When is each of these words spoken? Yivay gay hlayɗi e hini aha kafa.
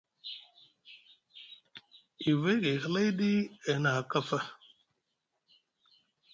Yivay 2.23 2.57
gay 2.63 2.77
hlayɗi 2.83 3.31
e 3.39 3.49
hini 3.75 3.89
aha 3.91 4.01
kafa. 4.11 4.39